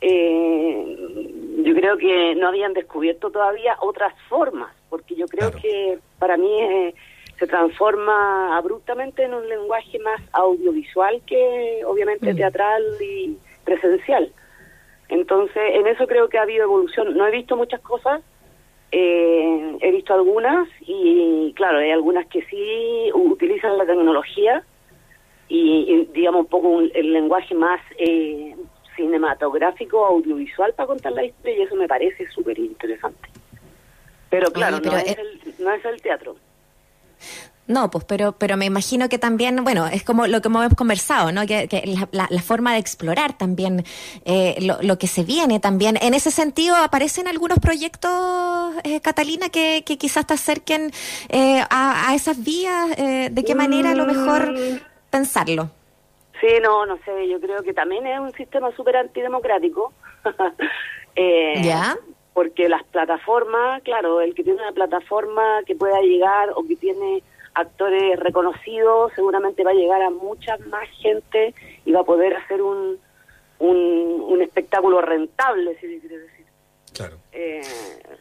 eh, 0.00 0.96
yo 1.64 1.74
creo 1.74 1.96
que 1.96 2.34
no 2.36 2.48
habían 2.48 2.72
descubierto 2.72 3.30
todavía 3.30 3.76
otras 3.80 4.14
formas, 4.28 4.72
porque 4.88 5.16
yo 5.16 5.26
creo 5.26 5.50
que 5.50 5.98
para 6.18 6.36
mí 6.36 6.92
se 7.38 7.46
transforma 7.48 8.56
abruptamente 8.56 9.24
en 9.24 9.34
un 9.34 9.48
lenguaje 9.48 9.98
más 9.98 10.22
audiovisual 10.32 11.20
que 11.26 11.82
obviamente 11.84 12.32
mm. 12.32 12.36
teatral 12.36 12.82
y 13.00 13.36
presencial. 13.64 14.32
Entonces, 15.08 15.62
en 15.72 15.86
eso 15.88 16.06
creo 16.06 16.28
que 16.28 16.38
ha 16.38 16.42
habido 16.42 16.64
evolución. 16.64 17.16
No 17.16 17.26
he 17.26 17.30
visto 17.30 17.56
muchas 17.56 17.80
cosas, 17.80 18.22
eh, 18.96 19.76
he 19.80 19.90
visto 19.90 20.14
algunas 20.14 20.68
y, 20.80 21.52
claro, 21.56 21.78
hay 21.78 21.90
algunas 21.90 22.28
que 22.28 22.42
sí 22.44 23.10
utilizan 23.12 23.76
la 23.76 23.84
tecnología 23.84 24.62
y, 25.48 26.08
digamos 26.14 26.42
un 26.42 26.46
poco 26.46 26.80
el 26.80 27.12
lenguaje 27.12 27.56
más 27.56 27.80
eh, 27.98 28.54
cinematográfico, 28.94 30.06
audiovisual 30.06 30.74
para 30.74 30.86
contar 30.86 31.10
la 31.10 31.24
historia 31.24 31.58
y 31.58 31.62
eso 31.62 31.74
me 31.74 31.88
parece 31.88 32.28
súper 32.30 32.56
interesante. 32.56 33.28
Pero 34.30 34.52
claro, 34.52 34.78
no, 34.78 34.96
es 34.96 35.18
el, 35.18 35.54
no 35.58 35.72
es 35.72 35.84
el 35.84 36.00
teatro. 36.00 36.36
No, 37.66 37.90
pues, 37.90 38.04
pero, 38.04 38.32
pero 38.32 38.58
me 38.58 38.66
imagino 38.66 39.08
que 39.08 39.18
también, 39.18 39.64
bueno, 39.64 39.86
es 39.86 40.02
como 40.02 40.26
lo 40.26 40.42
que 40.42 40.48
hemos 40.48 40.74
conversado, 40.74 41.32
¿no? 41.32 41.46
Que, 41.46 41.66
la, 42.12 42.28
forma 42.42 42.74
de 42.74 42.78
explorar 42.78 43.38
también 43.38 43.84
eh, 44.26 44.56
lo, 44.60 44.98
que 44.98 45.06
se 45.06 45.24
viene 45.24 45.60
también. 45.60 45.96
En 46.02 46.12
ese 46.12 46.30
sentido, 46.30 46.76
¿aparecen 46.76 47.26
algunos 47.26 47.58
proyectos, 47.60 48.74
eh, 48.84 49.00
Catalina, 49.00 49.48
que, 49.48 49.82
quizás 49.82 50.26
te 50.26 50.34
acerquen 50.34 50.90
eh, 51.30 51.62
a, 51.70 52.14
esas 52.14 52.44
vías? 52.44 52.90
¿De 52.96 53.44
qué 53.46 53.54
manera 53.54 53.92
a 53.92 53.94
lo 53.94 54.04
mejor 54.04 54.52
mm. 54.52 54.80
pensarlo? 55.08 55.70
Sí, 56.40 56.48
no, 56.62 56.84
no 56.84 56.98
sé, 56.98 57.28
yo 57.28 57.40
creo 57.40 57.62
que 57.62 57.72
también 57.72 58.06
es 58.06 58.20
un 58.20 58.32
sistema 58.32 58.70
súper 58.76 58.98
antidemocrático. 58.98 59.94
¿Ya? 61.62 61.96
Porque 62.34 62.68
las 62.68 62.82
plataformas, 62.84 63.80
claro, 63.84 64.20
el 64.20 64.34
que 64.34 64.42
tiene 64.42 64.60
una 64.60 64.72
plataforma 64.72 65.62
que 65.64 65.76
pueda 65.76 66.00
llegar 66.00 66.50
o 66.56 66.66
que 66.66 66.76
tiene 66.76 67.22
actores 67.54 68.18
reconocidos, 68.18 69.12
seguramente 69.14 69.64
va 69.64 69.70
a 69.70 69.74
llegar 69.74 70.02
a 70.02 70.10
mucha 70.10 70.56
más 70.68 70.88
gente 71.00 71.54
y 71.84 71.92
va 71.92 72.00
a 72.00 72.04
poder 72.04 72.34
hacer 72.36 72.62
un, 72.62 72.98
un, 73.58 74.42
espectáculo 74.42 75.00
rentable, 75.00 75.76
si 75.80 75.86
se 75.86 76.00
quiere 76.00 76.18
decir. 76.18 76.46
Claro. 76.92 77.16
Eh, 77.32 77.62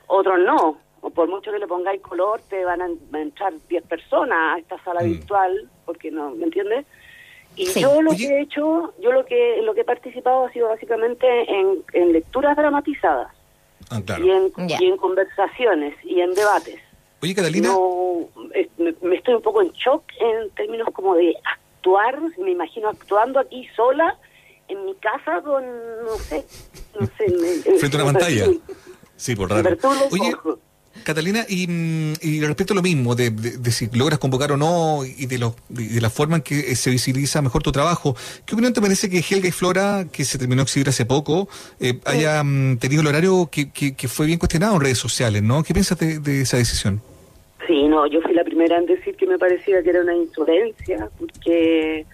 otros 0.08 0.40
no, 0.40 0.78
o 1.02 1.10
por 1.10 1.28
mucho 1.28 1.52
que 1.52 1.60
le 1.60 1.68
pongáis 1.68 2.02
color, 2.02 2.42
te 2.50 2.64
van 2.64 2.82
a 2.82 3.20
entrar 3.20 3.54
10 3.68 3.84
personas 3.84 4.56
a 4.56 4.60
esta 4.60 4.82
sala 4.84 5.02
mm. 5.02 5.06
virtual, 5.06 5.70
porque 5.86 6.12
no, 6.12 6.32
¿me 6.32 6.46
entiendes? 6.46 6.86
Y 7.56 7.66
yo 7.80 8.02
lo 8.02 8.12
que 8.12 8.26
he 8.26 8.42
hecho, 8.42 8.94
yo 9.00 9.12
lo 9.12 9.26
que 9.26 9.62
lo 9.62 9.76
que 9.76 9.82
he 9.82 9.86
participado 9.86 10.46
ha 10.46 10.52
sido 10.52 10.70
básicamente 10.70 11.28
en, 11.28 11.84
en 11.94 12.12
lecturas 12.12 12.58
dramatizadas 12.58 13.32
ah, 13.92 14.02
y, 14.20 14.30
en, 14.30 14.52
y 14.58 14.86
en 14.86 14.98
conversaciones 14.98 15.96
y 16.04 16.22
en 16.22 16.34
debates. 16.34 16.80
Oye, 17.24 17.34
Catalina. 17.34 17.70
No, 17.70 18.28
me 19.02 19.16
estoy 19.16 19.36
un 19.36 19.42
poco 19.42 19.62
en 19.62 19.72
shock 19.72 20.04
en 20.20 20.50
términos 20.56 20.90
como 20.92 21.16
de 21.16 21.34
actuar, 21.46 22.20
me 22.38 22.52
imagino 22.52 22.90
actuando 22.90 23.40
aquí 23.40 23.66
sola 23.78 24.18
en 24.68 24.86
mi 24.86 24.94
casa 24.96 25.42
con, 25.42 25.64
no 26.04 26.18
sé, 26.18 26.44
no 27.00 27.08
sé. 27.18 27.78
Frente 27.80 27.98
a 27.98 28.04
una 28.04 28.12
pantalla. 28.12 28.48
Sí, 29.16 29.38
por 29.38 29.50
raro. 29.50 29.78
Oye, 30.12 30.36
Catalina, 31.06 31.46
y, 31.48 31.66
mm, 31.66 32.14
y, 32.24 32.42
respecto 32.42 32.74
a 32.74 32.76
lo 32.76 32.82
mismo, 32.82 33.16
de, 33.16 33.32
si 33.72 33.88
logras 33.94 34.20
convocar 34.20 34.52
o 34.52 34.58
no, 34.58 35.06
y 35.06 35.26
de, 35.26 35.38
lo, 35.38 35.56
de 35.70 36.02
la 36.02 36.10
forma 36.10 36.36
en 36.36 36.42
que 36.42 36.76
se 36.76 36.90
visibiliza 36.90 37.42
mejor 37.42 37.64
tu 37.64 37.72
trabajo, 37.72 38.18
¿qué 38.46 38.54
opinión 38.54 38.74
te 38.74 38.82
parece 38.82 39.10
que 39.10 39.20
Helga 39.20 39.48
y 39.48 39.52
Flora, 39.52 40.08
que 40.12 40.26
se 40.26 40.38
terminó 40.38 40.60
de 40.60 40.64
exhibir 40.64 40.90
hace 40.90 41.06
poco, 41.06 41.48
eh, 41.80 42.02
haya 42.04 42.44
tenido 42.80 43.00
el 43.00 43.08
horario 43.08 43.50
que, 43.50 43.72
que, 43.72 44.08
fue 44.10 44.26
bien 44.26 44.40
cuestionado 44.40 44.76
en 44.76 44.82
redes 44.82 44.98
sociales, 44.98 45.42
¿no? 45.42 45.64
¿Qué 45.64 45.74
piensas 45.74 45.98
de 45.98 46.42
esa 46.42 46.58
decisión? 46.58 47.02
Sí, 47.68 47.88
no, 47.88 48.08
yo 48.08 48.22
fui 48.22 48.34
la 48.34 48.44
primera 48.44 48.78
en 48.78 48.86
decir 48.86 49.16
que 49.16 49.28
me 49.28 49.38
parecía 49.38 49.82
que 49.84 49.90
era 49.90 50.02
una 50.02 50.16
insolencia, 50.16 51.10
porque 51.18 52.06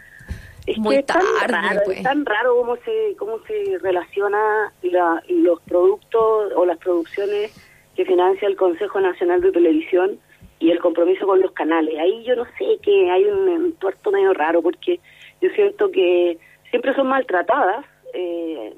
es 0.68 0.78
que 0.78 0.96
es 0.96 1.06
tan 1.06 1.24
raro, 1.48 1.82
pues. 1.86 2.04
tan 2.04 2.26
raro 2.26 2.56
cómo 2.56 2.76
se 2.78 3.16
cómo 3.18 3.40
se 3.48 3.78
relaciona 3.80 4.72
los 4.84 5.62
productos 5.62 6.54
o 6.56 6.66
las 6.66 6.78
producciones 6.78 7.52
que 7.96 8.06
financia 8.06 8.48
el 8.48 8.56
Consejo 8.56 9.00
Nacional 9.02 9.42
de 9.42 9.52
Televisión 9.52 10.20
y 10.60 10.72
el 10.72 10.80
compromiso 10.80 11.26
con 11.26 11.42
los 11.42 11.52
canales. 11.54 11.98
Ahí 11.98 12.24
yo 12.24 12.36
no 12.36 12.46
sé 12.58 12.78
que 12.84 13.10
hay 13.10 13.26
un 13.26 13.74
tuerto 13.80 14.12
medio 14.12 14.34
raro 14.34 14.62
porque 14.62 15.00
yo 15.42 15.50
siento 15.52 15.90
que 15.90 16.38
siempre 16.70 16.94
son 16.94 17.08
maltratadas 17.08 17.86
eh, 18.14 18.74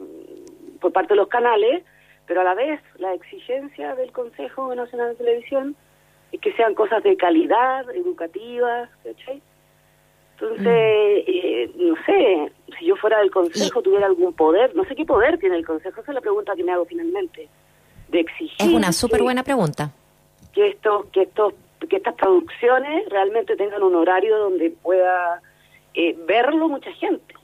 por 0.80 0.94
parte 0.94 1.14
de 1.14 1.18
los 1.18 1.28
canales, 1.28 1.84
pero 2.26 2.42
a 2.42 2.44
la 2.44 2.56
vez 2.56 2.80
la 2.98 3.14
exigencia 3.14 3.96
del 3.96 4.12
Consejo 4.12 4.74
Nacional 4.76 5.10
de 5.10 5.16
Televisión 5.16 5.76
que 6.40 6.54
sean 6.54 6.74
cosas 6.74 7.04
de 7.04 7.18
calidad, 7.18 7.90
educativas, 7.92 8.90
¿cachai? 9.04 9.42
Entonces, 10.34 10.66
mm. 10.66 11.32
eh, 11.32 11.72
no 11.76 11.96
sé, 12.06 12.52
si 12.80 12.86
yo 12.86 12.96
fuera 12.96 13.20
del 13.20 13.30
consejo, 13.30 13.82
tuviera 13.82 14.08
algún 14.08 14.34
poder, 14.34 14.76
no 14.76 14.84
sé 14.86 14.96
qué 14.96 15.06
poder 15.06 15.38
tiene 15.38 15.58
el 15.58 15.66
consejo, 15.66 16.02
esa 16.02 16.12
es 16.12 16.16
la 16.16 16.22
pregunta 16.22 16.56
que 16.56 16.64
me 16.64 16.72
hago 16.72 16.86
finalmente, 16.86 17.48
de 18.08 18.20
exigir. 18.20 18.56
Es 18.58 18.68
una 18.68 18.92
súper 18.92 19.22
buena 19.22 19.44
pregunta. 19.44 19.92
Que, 20.54 20.70
esto, 20.70 21.08
que, 21.12 21.24
estos, 21.24 21.54
que 21.88 21.98
estas 21.98 22.16
producciones 22.16 23.08
realmente 23.10 23.56
tengan 23.56 23.84
un 23.84 23.96
horario 23.96 24.38
donde 24.38 24.72
pueda 24.72 25.42
eh, 25.94 26.18
verlo 26.26 26.70
mucha 26.70 26.92
gente. 26.94 27.36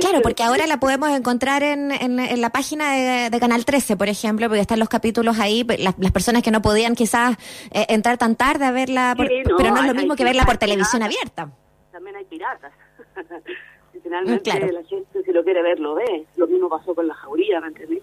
Claro, 0.00 0.20
porque 0.22 0.42
ahora 0.42 0.66
la 0.66 0.80
podemos 0.80 1.10
encontrar 1.10 1.62
en, 1.62 1.90
en, 1.92 2.40
la 2.40 2.50
página 2.50 3.30
de, 3.30 3.40
Canal 3.40 3.64
13, 3.64 3.96
por 3.96 4.08
ejemplo, 4.08 4.48
porque 4.48 4.60
están 4.60 4.78
los 4.78 4.88
capítulos 4.88 5.38
ahí, 5.38 5.64
las, 5.78 5.94
personas 6.12 6.42
que 6.42 6.50
no 6.50 6.62
podían 6.62 6.94
quizás 6.94 7.36
eh, 7.70 7.86
entrar 7.88 8.18
tan 8.18 8.36
tarde 8.36 8.64
a 8.64 8.72
verla, 8.72 9.14
pero 9.16 9.70
no 9.70 9.80
es 9.80 9.86
lo 9.86 9.94
mismo 9.94 10.16
que 10.16 10.24
verla 10.24 10.44
por 10.44 10.56
televisión 10.56 11.02
abierta. 11.02 11.50
También 11.92 12.16
hay 12.16 12.24
piratas. 12.24 12.72
finalmente 14.02 14.72
la 14.72 14.82
gente 14.84 15.22
si 15.24 15.32
lo 15.32 15.44
quiere 15.44 15.62
ver 15.62 15.80
lo 15.80 15.94
ve. 15.94 16.24
Lo 16.36 16.46
mismo 16.46 16.68
pasó 16.68 16.94
con 16.94 17.06
la 17.06 17.14
jauría, 17.14 17.60
¿me 17.60 17.68
entendés? 17.68 18.02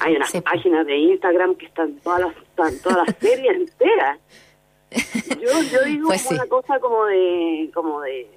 Hay 0.00 0.16
unas 0.16 0.32
páginas 0.42 0.86
de 0.86 0.96
Instagram 0.96 1.54
que 1.54 1.66
están 1.66 1.96
todas 1.96 2.20
las, 2.20 2.36
están 2.36 2.78
todas 2.82 3.06
las 3.06 3.16
series 3.18 3.56
enteras. 3.56 4.18
Yo, 5.40 5.62
yo 5.72 5.84
digo 5.84 6.08
pues 6.08 6.30
una 6.30 6.46
cosa 6.48 6.78
como 6.78 7.06
de 7.06 7.70
como 7.72 8.02
de, 8.02 8.28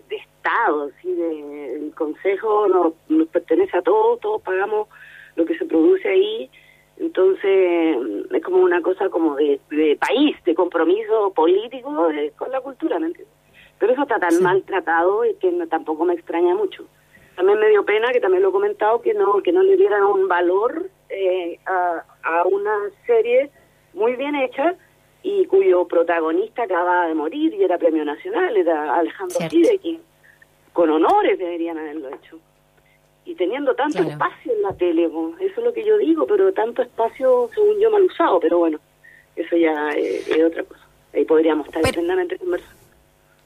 Estado, 0.46 0.92
¿sí? 1.02 1.12
de, 1.12 1.76
el 1.76 1.96
Consejo 1.96 2.68
nos, 2.68 2.94
nos 3.10 3.28
pertenece 3.30 3.78
a 3.78 3.82
todos, 3.82 4.20
todos 4.20 4.42
pagamos 4.44 4.88
lo 5.36 5.46
que 5.46 5.58
se 5.58 5.66
produce 5.66 6.08
ahí, 6.08 6.50
entonces 6.98 7.98
es 8.32 8.44
como 8.44 8.58
una 8.58 8.82
cosa 8.82 9.10
como 9.10 9.36
de, 9.36 9.60
país, 10.00 10.38
de 10.46 10.56
compromiso 10.56 11.34
político 11.34 12.10
con 12.38 12.52
la 12.52 12.62
cultura, 12.62 13.00
¿me 13.00 13.08
entiendes? 13.08 13.34
Pero 13.80 13.94
eso 13.94 14.04
está 14.04 14.20
tan 14.20 14.42
maltratado 14.42 15.26
y 15.26 15.34
que 15.36 15.52
tampoco 15.70 16.06
me 16.06 16.14
extraña 16.14 16.56
mucho. 16.56 16.86
También 17.36 17.60
me 17.60 17.68
dio 17.68 17.84
pena, 17.84 18.12
que 18.14 18.22
también 18.22 18.44
lo 18.44 18.50
he 18.50 18.54
comentado, 18.54 19.02
que 19.02 19.14
no 19.14 19.42
que 19.44 19.52
no 19.52 19.62
le 19.64 19.76
dieran 19.76 20.04
un 20.04 20.30
valor 20.30 20.90
eh, 21.10 21.60
a, 21.66 22.06
a 22.24 22.46
una 22.46 22.76
serie 23.06 23.50
muy 23.94 24.16
bien 24.16 24.36
hecha 24.36 24.76
y 25.22 25.46
cuyo 25.48 25.86
protagonista 25.88 26.64
acaba 26.64 27.08
de 27.08 27.16
morir 27.16 27.54
y 27.54 27.64
era 27.64 27.78
premio 27.78 28.06
nacional, 28.06 28.56
era 28.56 28.96
Alejandro 28.96 29.40
Pide, 29.50 29.80
con 30.76 30.90
honores 30.90 31.40
deberían 31.40 31.78
haberlo 31.78 32.10
hecho. 32.10 32.38
Y 33.24 33.34
teniendo 33.36 33.74
tanto 33.76 34.04
espacio 34.04 34.52
en 34.52 34.62
la 34.62 34.74
tele, 34.74 35.06
eso 35.06 35.40
es 35.40 35.58
lo 35.58 35.74
que 35.74 35.86
yo 35.86 35.98
digo, 35.98 36.28
pero 36.28 36.52
tanto 36.52 36.82
espacio, 36.82 37.50
según 37.56 37.80
yo, 37.80 37.90
mal 37.90 38.04
usado, 38.04 38.42
pero 38.42 38.60
bueno, 38.60 38.78
eso 39.38 39.56
ya 39.56 39.92
es, 39.92 40.30
otra 40.44 40.64
cosa. 40.64 40.86
Ahí 41.14 41.24
podríamos 41.24 41.66
estar 41.68 41.82
eternamente 41.88 42.38
conversando. 42.38 42.75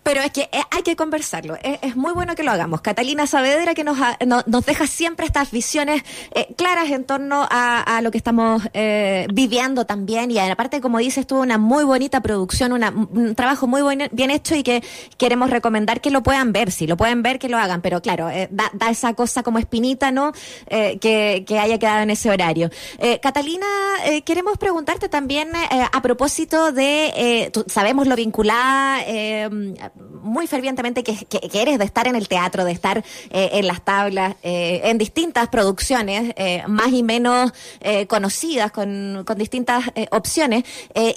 Pero 0.09 0.23
es 0.23 0.31
que 0.31 0.49
eh, 0.51 0.63
hay 0.71 0.81
que 0.81 0.95
conversarlo. 0.95 1.55
Es, 1.61 1.95
muy 1.95 2.13
bueno 2.13 2.33
que 2.33 2.41
lo 2.41 2.49
hagamos. 2.49 2.81
Catalina 2.81 3.27
Saavedra 3.27 3.75
que 3.75 3.83
nos, 3.83 3.95
nos 4.25 4.65
deja 4.65 4.87
siempre 4.87 5.27
estas 5.27 5.51
visiones 5.51 6.01
eh, 6.33 6.47
claras 6.57 6.89
en 6.89 7.03
torno 7.03 7.47
a, 7.47 7.99
lo 8.01 8.09
que 8.09 8.17
estamos 8.17 8.63
eh, 8.73 9.27
viviendo 9.31 9.85
también. 9.85 10.31
Y 10.31 10.39
aparte, 10.39 10.81
como 10.81 10.97
dices, 10.97 11.27
tuvo 11.27 11.41
una 11.41 11.59
muy 11.59 11.83
bonita 11.83 12.21
producción, 12.21 12.73
un 12.73 13.35
trabajo 13.35 13.67
muy 13.67 13.83
bien 14.11 14.31
hecho 14.31 14.55
y 14.55 14.63
que 14.63 14.83
queremos 15.19 15.51
recomendar 15.51 16.01
que 16.01 16.09
lo 16.09 16.23
puedan 16.23 16.53
ver. 16.53 16.71
Si 16.71 16.87
lo 16.87 16.97
pueden 16.97 17.21
ver, 17.21 17.37
que 17.37 17.47
lo 17.47 17.59
hagan. 17.59 17.83
Pero 17.83 18.01
claro, 18.01 18.29
da, 18.49 18.89
esa 18.89 19.13
cosa 19.13 19.43
como 19.43 19.59
espinita, 19.59 20.09
¿no? 20.09 20.31
Que, 20.67 21.45
haya 21.61 21.77
quedado 21.77 22.01
en 22.01 22.09
ese 22.09 22.31
horario. 22.31 22.71
Catalina, 23.21 23.67
queremos 24.25 24.57
preguntarte 24.57 25.07
también 25.07 25.51
a 25.53 26.01
propósito 26.01 26.71
de, 26.71 27.51
sabemos 27.67 28.07
lo 28.07 28.15
vinculada 28.15 29.03
muy 30.21 30.47
fervientemente 30.47 31.03
que, 31.03 31.17
eres 31.53 31.79
de 31.79 31.85
estar 31.85 32.07
en 32.07 32.15
el 32.15 32.27
teatro, 32.27 32.65
de 32.65 32.71
estar 32.71 33.03
eh, 33.29 33.49
en 33.53 33.67
las 33.67 33.83
tablas, 33.83 34.35
eh, 34.43 34.81
en 34.85 34.97
distintas 34.97 35.49
producciones, 35.49 36.33
eh, 36.37 36.63
más 36.67 36.91
y 36.91 37.03
menos 37.03 37.51
conocidas, 38.07 38.71
con, 38.71 39.25
distintas 39.37 39.85
opciones. 40.11 40.63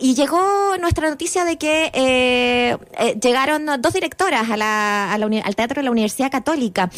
y 0.00 0.14
llegó 0.14 0.76
nuestra 0.78 1.08
noticia 1.08 1.44
de 1.44 1.56
que 1.56 2.78
llegaron 3.20 3.66
dos 3.80 3.92
directoras 3.92 4.50
a 4.50 4.56
la, 4.56 5.12
al 5.12 5.56
Teatro 5.56 5.80
de 5.80 5.82
la 5.84 5.90
Universidad 5.90 6.30
Católica. 6.30 6.90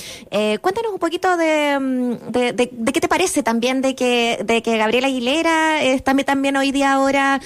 cuéntanos 0.60 0.92
un 0.92 0.98
poquito 0.98 1.34
mm, 1.36 2.30
de, 2.30 2.52
de, 2.52 2.92
qué 2.92 3.00
te 3.00 3.08
parece 3.08 3.42
también 3.42 3.80
de 3.80 3.94
que, 3.94 4.38
de 4.44 4.62
que 4.62 4.76
Gabriela 4.76 5.08
Aguilera 5.08 5.82
está 5.82 6.14
también 6.24 6.56
hoy 6.56 6.70
día 6.72 6.92
ahora 6.92 7.40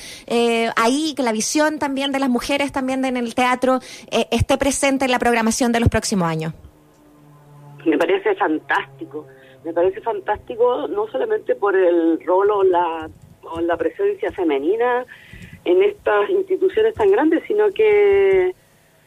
ahí, 0.76 1.14
que 1.14 1.23
la 1.23 1.33
visión 1.33 1.78
también 1.78 2.12
de 2.12 2.18
las 2.18 2.28
mujeres 2.28 2.73
también 2.73 3.04
en 3.04 3.16
el 3.16 3.35
teatro 3.35 3.80
esté 4.31 4.57
presente 4.59 5.05
en 5.05 5.11
la 5.11 5.19
programación 5.19 5.73
de 5.73 5.81
los 5.81 5.89
próximos 5.89 6.29
años? 6.29 6.53
Me 7.85 7.97
parece 7.97 8.35
fantástico. 8.35 9.27
Me 9.65 9.73
parece 9.73 10.01
fantástico 10.01 10.89
no 10.89 11.07
solamente 11.09 11.55
por 11.55 11.77
el 11.77 12.21
rol 12.25 12.51
o 12.51 12.63
la, 12.63 13.09
o 13.43 13.61
la 13.61 13.77
presencia 13.77 14.31
femenina 14.33 15.05
en 15.65 15.83
estas 15.83 16.31
instituciones 16.31 16.95
tan 16.95 17.11
grandes, 17.11 17.43
sino 17.47 17.71
que 17.71 18.55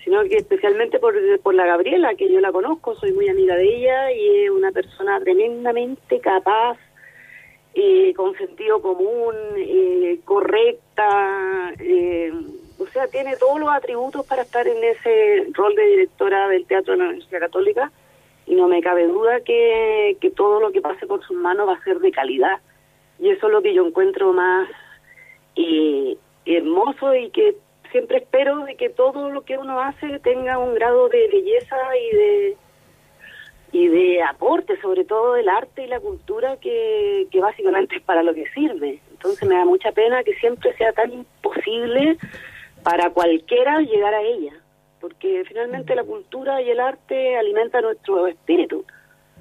sino 0.04 0.24
que 0.24 0.38
especialmente 0.38 1.00
por, 1.00 1.14
por 1.42 1.54
la 1.54 1.66
Gabriela, 1.66 2.16
que 2.16 2.32
yo 2.32 2.40
la 2.40 2.52
conozco, 2.52 2.96
soy 2.96 3.14
muy 3.14 3.30
amiga 3.30 3.56
de 3.56 3.78
ella 3.78 4.12
y 4.12 4.46
es 4.46 4.50
una 4.50 4.72
persona 4.72 5.20
tremendamente 5.20 6.20
capaz, 6.20 6.78
eh, 7.76 8.12
con 8.16 8.36
sentido 8.36 8.82
común, 8.82 9.36
eh, 9.58 10.20
correcta, 10.26 11.74
eh, 11.80 12.34
o 12.82 12.88
sea, 12.88 13.08
tiene 13.08 13.36
todos 13.38 13.60
los 13.60 13.70
atributos 13.70 14.26
para 14.26 14.42
estar 14.42 14.68
en 14.68 14.84
ese 14.84 15.48
rol 15.54 15.76
de 15.76 15.86
directora 15.86 16.48
del 16.48 16.66
Teatro 16.66 16.94
de 16.94 17.00
la 17.00 17.06
Universidad 17.06 17.40
Católica 17.42 17.92
y 18.48 18.56
no 18.56 18.68
me 18.68 18.82
cabe 18.82 19.08
duda 19.08 19.42
que, 19.42 20.18
que 20.20 20.32
todo 20.32 20.60
lo 20.60 20.72
que 20.72 20.82
pase 20.82 21.06
por 21.06 21.24
sus 21.24 21.38
manos 21.38 21.68
va 21.68 21.76
a 21.76 21.84
ser 21.84 22.00
de 22.00 22.12
calidad. 22.12 22.60
Y 23.20 23.30
eso 23.30 23.48
es 23.48 23.54
lo 23.54 23.62
que 23.62 23.74
yo 23.74 23.86
encuentro 23.86 24.34
más 24.34 24.68
hermoso 26.46 27.14
y 27.14 27.30
que 27.30 27.56
siempre 27.92 28.18
espero 28.18 28.66
de 28.66 28.76
que 28.76 28.90
todo 28.90 29.30
lo 29.30 29.44
que 29.44 29.58
uno 29.58 29.80
hace 29.80 30.20
tenga 30.20 30.58
un 30.58 30.74
grado 30.74 31.08
de 31.10 31.28
belleza 31.28 31.78
y 31.98 32.16
de 32.16 32.58
y 33.74 33.88
de 33.88 34.22
aporte, 34.22 34.80
sobre 34.82 35.06
todo 35.06 35.36
del 35.36 35.48
arte 35.48 35.86
y 35.86 35.88
la 35.88 36.02
cultura, 36.02 36.58
que, 36.58 37.28
que 37.32 37.40
básicamente 37.40 37.96
es 37.96 38.02
para 38.02 38.22
lo 38.22 38.34
que 38.34 38.50
sirve. 38.50 39.00
Entonces 39.12 39.48
me 39.48 39.56
da 39.56 39.64
mucha 39.64 39.94
pena 39.94 40.26
que 40.26 40.34
siempre 40.36 40.76
sea 40.76 40.92
tan 40.92 41.14
imposible 41.14 42.18
para 42.84 43.10
cualquiera 43.12 43.80
llegar 43.80 44.14
a 44.14 44.22
ella, 44.22 44.54
porque 45.00 45.44
finalmente 45.48 45.96
la 45.96 46.04
cultura 46.04 46.62
y 46.62 46.70
el 46.70 46.80
arte 46.80 47.38
alimenta 47.38 47.82
nuestro 47.82 48.28
espíritu. 48.28 48.86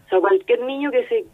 O 0.06 0.09
sea, 0.09 0.20
cualquier 0.20 0.61
niño 0.62 0.90
que 0.90 1.06
se 1.06 1.25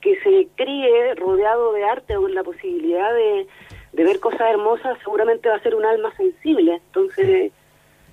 que 0.00 0.18
se 0.20 0.48
críe 0.56 1.14
rodeado 1.14 1.72
de 1.72 1.84
arte 1.84 2.16
o 2.16 2.22
con 2.22 2.34
la 2.34 2.42
posibilidad 2.42 3.12
de, 3.12 3.46
de 3.92 4.04
ver 4.04 4.18
cosas 4.18 4.42
hermosas, 4.50 4.98
seguramente 5.04 5.48
va 5.48 5.56
a 5.56 5.62
ser 5.62 5.74
un 5.74 5.84
alma 5.84 6.14
sensible. 6.16 6.80
Entonces, 6.86 7.52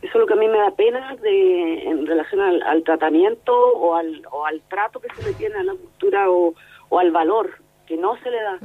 eso 0.02 0.12
es 0.14 0.16
lo 0.16 0.28
que 0.28 0.34
a 0.34 0.38
mí 0.38 0.48
me 0.48 0.58
da 0.58 0.72
pena 0.72 1.16
de, 1.16 1.84
en 1.84 2.06
relación 2.06 2.42
al, 2.42 2.84
tratamiento 2.84 3.54
o 3.56 3.96
al, 3.96 4.22
o 4.32 4.46
al 4.46 4.62
trato 4.68 5.00
que 5.00 5.08
se 5.16 5.24
le 5.24 5.34
tiene 5.34 5.56
a 5.56 5.64
la 5.64 5.74
cultura 5.74 6.30
o, 6.30 6.54
o 6.90 7.00
al 7.00 7.12
valor 7.12 7.52
que 7.88 7.98
no 7.98 8.18
se 8.18 8.30
le 8.30 8.42
da. 8.42 8.60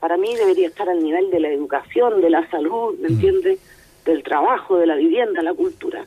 Para 0.00 0.16
mí 0.18 0.36
debería 0.36 0.68
estar 0.68 0.88
al 0.88 1.02
nivel 1.02 1.30
de 1.30 1.40
la 1.40 1.48
educación, 1.48 2.20
de 2.20 2.30
la 2.30 2.48
salud, 2.50 2.94
¿me 3.00 3.08
entiendes? 3.08 3.58
Del 4.06 4.22
trabajo, 4.22 4.78
de 4.78 4.86
la 4.86 4.94
vivienda, 4.94 5.42
la 5.42 5.52
cultura. 5.52 6.06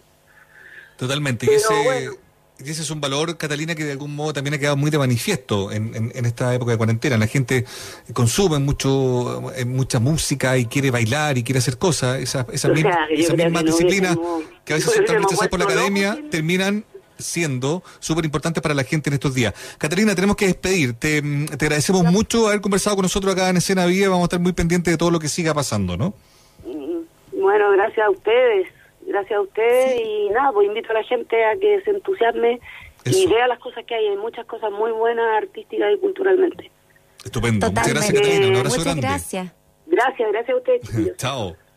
Totalmente. 0.97 1.45
y 1.45 1.55
ese, 1.55 2.09
ese 2.65 2.81
es 2.81 2.89
un 2.89 2.99
valor, 2.99 3.37
Catalina, 3.37 3.73
que 3.73 3.85
de 3.85 3.93
algún 3.93 4.15
modo 4.15 4.33
también 4.33 4.53
ha 4.55 4.57
quedado 4.57 4.75
muy 4.75 4.91
de 4.91 4.97
manifiesto 4.97 5.71
en, 5.71 6.11
en, 6.13 6.25
esta 6.25 6.53
época 6.53 6.71
de 6.71 6.77
cuarentena. 6.77 7.17
La 7.17 7.27
gente 7.27 7.65
consume 8.13 8.59
mucho 8.59 9.51
eh, 9.55 9.63
mucha 9.63 9.99
música 9.99 10.57
y 10.57 10.65
quiere 10.65 10.91
bailar 10.91 11.37
y 11.37 11.43
quiere 11.43 11.59
hacer 11.59 11.77
cosas. 11.77 12.19
Esas 12.19 12.45
esa 12.51 12.69
mismas 12.69 13.63
disciplinas 13.63 14.17
que 14.65 14.73
a 14.73 14.75
veces 14.75 14.93
son 14.95 15.05
transmitidas 15.05 15.47
por 15.47 15.59
la 15.59 15.65
academia 15.65 16.19
terminan 16.29 16.83
siendo 17.17 17.83
súper 17.99 18.25
importantes 18.25 18.61
para 18.61 18.73
la 18.73 18.83
gente 18.83 19.09
en 19.09 19.13
estos 19.13 19.33
días. 19.33 19.53
Catalina, 19.77 20.15
tenemos 20.15 20.35
que 20.35 20.47
despedir. 20.47 20.93
Te, 20.93 21.21
te 21.21 21.65
agradecemos 21.65 22.03
mucho 22.05 22.47
haber 22.47 22.61
conversado 22.61 22.95
con 22.95 23.03
nosotros 23.03 23.33
acá 23.33 23.49
en 23.49 23.57
Escena 23.57 23.85
Viva. 23.85 24.09
Vamos 24.09 24.23
a 24.23 24.25
estar 24.25 24.39
muy 24.39 24.53
pendientes 24.53 24.93
de 24.93 24.97
todo 24.97 25.11
lo 25.11 25.19
que 25.19 25.29
siga 25.29 25.53
pasando, 25.53 25.95
¿no? 25.95 26.13
Bueno, 27.39 27.71
gracias 27.71 28.05
a 28.05 28.09
ustedes, 28.09 28.67
gracias 29.01 29.37
a 29.37 29.41
ustedes 29.41 30.01
y 30.01 30.29
nada, 30.29 30.51
pues 30.51 30.67
invito 30.67 30.91
a 30.91 30.93
la 30.93 31.03
gente 31.03 31.45
a 31.45 31.57
que 31.57 31.81
se 31.81 31.91
entusiasme 31.91 32.59
y 33.05 33.27
vea 33.27 33.47
las 33.47 33.59
cosas 33.59 33.85
que 33.85 33.95
hay, 33.95 34.07
hay 34.07 34.17
muchas 34.17 34.45
cosas 34.45 34.71
muy 34.71 34.91
buenas 34.91 35.25
artísticas 35.37 35.93
y 35.93 35.97
culturalmente. 35.99 36.71
Estupendo, 37.23 37.67
muchas 37.67 37.93
gracias 37.93 38.13
Catalina, 38.13 38.47
un 38.47 38.55
abrazo 38.55 38.77
Muchas 38.79 38.95
gracias. 38.95 39.53
Gracias, 39.87 40.31
gracias 40.31 40.55
a 40.55 40.57
ustedes. 40.57 41.17
Chao. 41.17 41.68